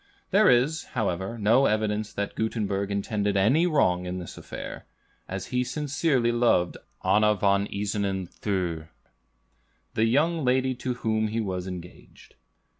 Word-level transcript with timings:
There 0.31 0.49
is, 0.49 0.83
however, 0.97 1.37
no 1.37 1.67
evidence 1.67 2.11
that 2.11 2.33
Gutenberg 2.33 2.89
intended 2.89 3.37
any 3.37 3.67
wrong 3.67 4.07
in 4.07 4.17
this 4.17 4.35
affair, 4.35 4.87
as 5.27 5.45
he 5.53 5.63
sincerely 5.63 6.31
loved 6.31 6.75
Anna 7.05 7.35
von 7.35 7.67
Isernen 7.67 8.27
Thür, 8.27 8.87
the 9.93 10.05
young 10.05 10.43
lady 10.43 10.73
to 10.73 10.95
whom 10.95 11.27
he 11.27 11.39
was 11.39 11.67
engaged. 11.67 12.33